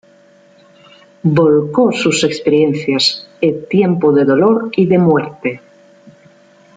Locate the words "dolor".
4.25-4.71